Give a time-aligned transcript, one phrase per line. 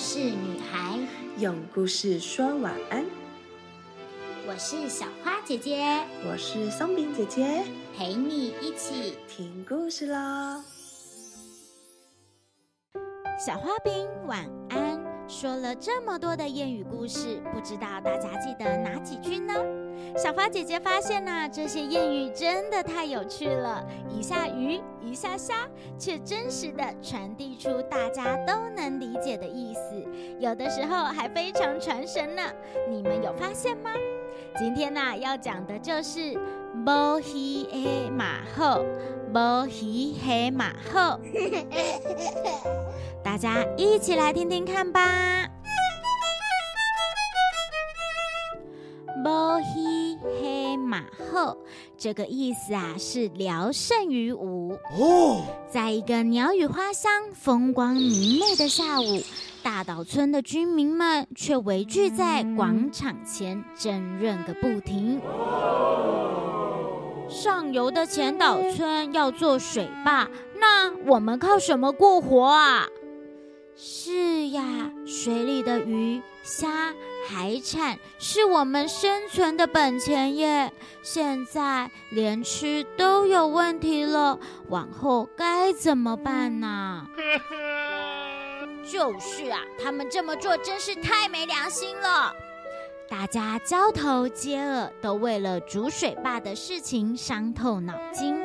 [0.00, 0.98] 事女孩，
[1.36, 3.04] 用故事说晚安。
[4.48, 5.84] 我是小花姐姐，
[6.26, 7.62] 我是松饼姐姐，
[7.94, 10.62] 陪你一起听故事喽。
[13.38, 14.98] 小花饼晚安。
[15.28, 19.52] 说了这么多的谚语故事，不知道大家记得哪几句呢？
[20.16, 25.68] 小花姐姐发现呐，这些谚语真的太有趣了，一下鱼，一下虾，
[25.98, 30.04] 却真实的传递出大家都能理解的意思，
[30.38, 32.42] 有的时候还非常传神呢。
[32.88, 33.90] 你们有发现吗？
[34.58, 36.36] 今天呐，要讲的就是
[36.84, 38.84] “无鱼的马后，
[39.32, 41.18] 无鱼的马后”。
[43.22, 45.46] 大家一起来听听看吧。
[49.22, 49.89] 无鱼黑马
[51.32, 51.56] 后，
[51.96, 54.72] 这个意思啊是聊胜于无。
[54.98, 59.22] 哦，在一个鸟语花香、风光明媚的下午，
[59.62, 65.20] 大岛村的居民们却围聚在广场前争论个不停。
[67.28, 72.88] 上游的前岛村要做水坝，那我们靠什么过活啊？
[73.76, 76.92] 是呀，水里的鱼、虾、
[77.32, 80.72] 海产是我们生存的本钱耶。
[81.00, 84.36] 现在连吃都有问题了，
[84.68, 87.06] 往后该怎么办呢？
[88.84, 92.34] 就是啊，他们这么做真是太没良心了。
[93.08, 98.36] 大家交头接耳，都为了煮水坝的事情伤透脑筋。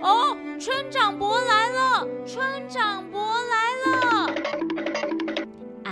[0.00, 2.06] 哦，村长伯来了！
[2.26, 3.55] 村长伯来了！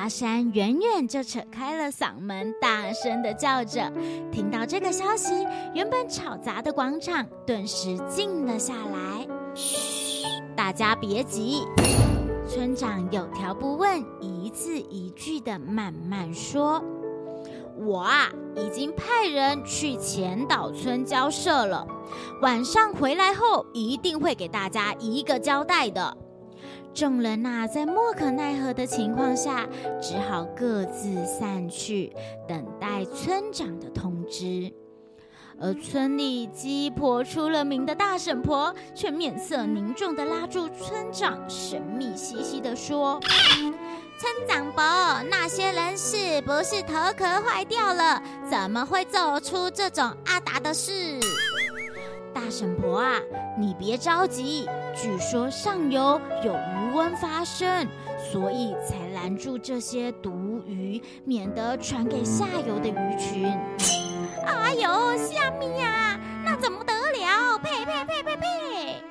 [0.05, 3.91] 阿山远远就扯开了嗓门，大声的叫着。
[4.31, 5.33] 听到这个消息，
[5.73, 9.27] 原本吵杂的广场顿时静了下来。
[9.55, 11.63] 嘘，大家别急。
[12.47, 16.85] 村长有条不紊，一字一句的慢慢说。
[17.79, 21.87] 我啊，已经派人去前岛村交涉了，
[22.43, 26.15] 晚上回来后一定会给大家一个交代的。
[26.95, 29.67] 众人呐，在莫可奈何的情况下，
[30.01, 32.15] 只好各自散去，
[32.47, 34.73] 等待村长的通知。
[35.61, 43.21] 而村里鸡婆出了名的大婶婆，却面色凝重的拉住村长，神秘兮兮的说。
[44.17, 44.83] 村长伯，
[45.29, 48.23] 那些人是不是头壳坏掉了？
[48.49, 50.93] 怎么会做出这种阿达的事？
[52.33, 53.21] 大婶婆啊，
[53.57, 57.87] 你别着急，据说上游有鱼温发生，
[58.31, 63.53] 所以才拦住这些毒鱼，免得传给下游的鱼群。
[64.47, 67.59] 哎呦，虾米呀，那怎么得了？
[67.59, 69.03] 呸呸呸呸呸！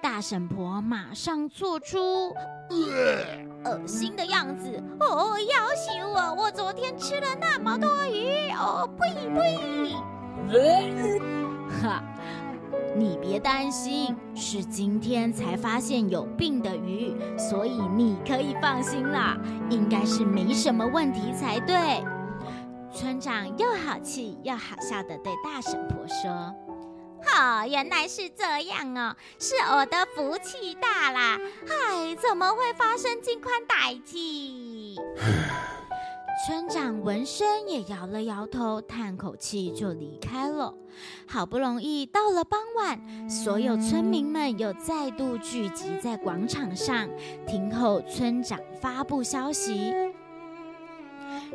[0.00, 2.34] 大婶婆马上做出
[2.70, 4.82] 恶心的样子。
[5.00, 6.42] 哦，要死我！
[6.42, 8.50] 我昨天吃了那么多鱼。
[8.52, 9.94] 哦，呸呸！
[11.82, 12.02] 哈，
[12.98, 19.36] 你别担心，是今天才发现有病的鱼，所以你可以放心啦，
[19.70, 21.76] 应该是没什么问题才对。
[22.92, 26.54] 村长又好气又好笑的对大婶婆说。
[27.34, 31.38] 哦，原来是这样哦，是我的福气大啦！
[31.68, 34.16] 唉，怎么会发生这款大事？
[36.46, 40.72] 村长闻声也摇了摇头，叹口气就离开了。
[41.26, 47.08] 好不容易到了傍晚，所有村民们又再度聚集在广场上，
[47.48, 49.92] 听候村长发布消息。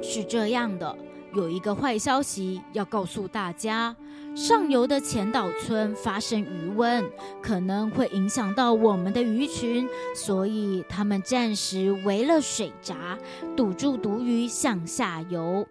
[0.03, 0.93] 是这样的。
[1.33, 3.95] 有一个坏消息要告诉大家：
[4.33, 7.03] 上游的前岛村发生余温，
[7.41, 13.17] 可能会影响到我们的鱼群，所以他们暂时围了水闸，
[13.55, 15.67] 堵住毒鱼向下游。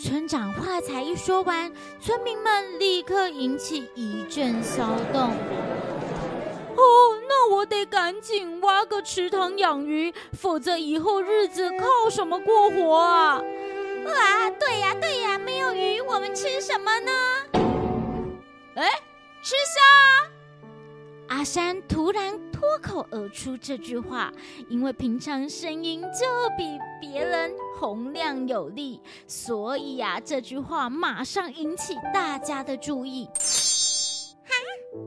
[0.00, 1.70] 村长话才一说完，
[2.00, 5.20] 村民们立刻引起一阵骚动。
[5.20, 6.84] 哦，
[7.28, 13.42] 那我得赶紧挖个池塘养鱼，否则以后日子靠什么过活啊？
[14.06, 17.12] 啊，对呀对呀，没有鱼，我们吃什么呢？
[18.74, 18.88] 哎，
[19.42, 19.80] 吃虾！
[21.28, 24.32] 阿山突然脱口而出这句话，
[24.68, 33.26] 因为平常声音就比别人洪亮有力，所以呀，这句话马上引起大家的注意。
[33.26, 34.54] 哈，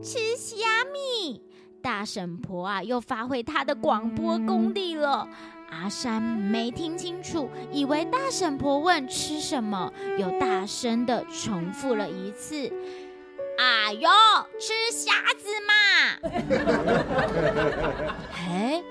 [0.04, 1.42] 吃虾米？
[1.82, 5.28] 大婶婆啊，又发挥她的广播功力了。
[5.72, 12.72] 阿山没听清楚，以为大婶婆问吃什么，又大声的重复了一次
[13.58, 14.10] ：“哎呦，
[14.60, 15.74] 吃虾子嘛！”
[18.36, 18.84] 哎，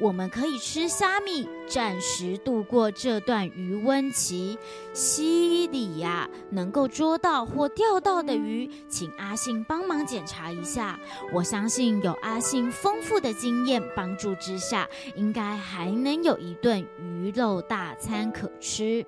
[0.00, 4.58] 我们可以吃虾米，暂时度过这段余温期。
[4.94, 10.98] 溪里呀，能够捉到或钓到的鱼，请阿信帮忙检查一下。
[11.34, 19.04] 我相信有阿信丰富的经验帮助之下，应该还能有一顿鱼肉大餐可吃。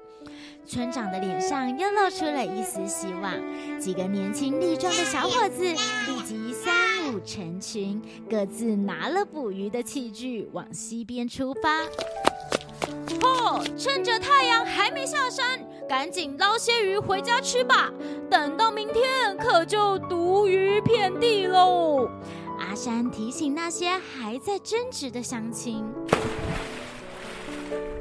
[0.66, 3.32] 村长的脸上又露出了一丝希望。
[3.78, 8.00] 几个年轻力壮的小伙子立即三五成群，
[8.30, 11.82] 各自拿了捕鱼的器具往西边出发。
[13.22, 17.90] 哦，趁着太阳还没下山，赶紧捞些鱼回家吃吧。
[18.30, 22.08] 等到明天，可就毒鱼遍地喽。
[22.58, 25.84] 阿山提醒那些还在争执的乡亲：“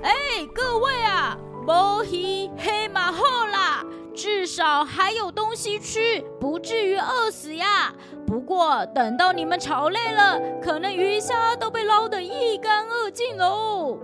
[0.04, 0.14] 哎，
[0.54, 3.84] 各位啊！”波希黑马后啦，
[4.16, 7.94] 至少还有东西吃，不至于饿死呀。
[8.26, 14.00] 不过等到你们吵累了，可能鱼虾都被捞得一干二净喽。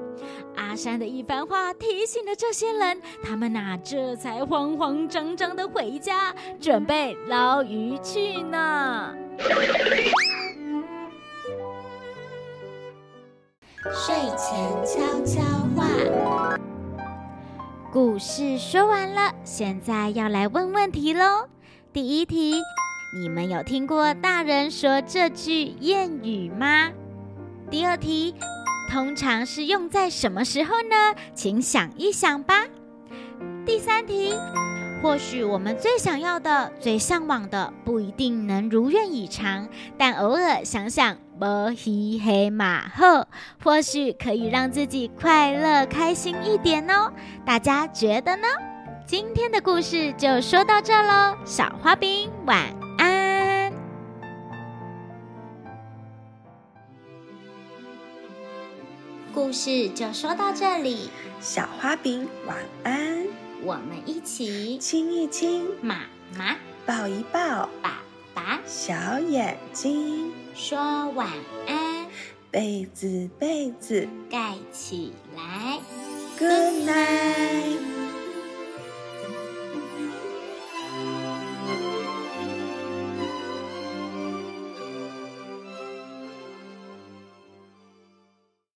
[0.55, 9.13] 阿山的一番话提醒了这些人，他们呐这才慌慌张张的回家，准备捞鱼去呢。
[13.93, 15.41] 睡前悄悄
[15.75, 16.56] 话。
[17.91, 21.47] 故事说完了，现在要来问问题喽。
[21.93, 22.61] 第一题，
[23.17, 26.91] 你们有听过大人说这句谚语吗？
[27.71, 28.35] 第二题，
[28.91, 31.15] 通常是用在什么时候呢？
[31.33, 32.65] 请想一想吧。
[33.65, 34.33] 第三题。
[35.01, 39.67] 或许我们最想要的、最向往的，不一定能如愿以偿，
[39.97, 43.25] 但偶尔想想“摩西黑马后”，
[43.63, 47.13] 或许可以让自己快乐开心一点哦。
[47.45, 48.47] 大家觉得呢？
[49.05, 52.59] 今天的故事就说到这喽，小花饼晚
[52.97, 53.71] 安。
[59.33, 61.09] 故事就说到这里，
[61.39, 63.46] 小花饼晚安。
[63.63, 66.01] 我们一起亲一亲妈
[66.37, 66.55] 妈，
[66.85, 68.01] 抱一抱爸
[68.33, 71.27] 爸，小眼睛说晚
[71.67, 72.05] 安，
[72.51, 75.79] 被子被子盖起来
[76.37, 77.96] ，Good night。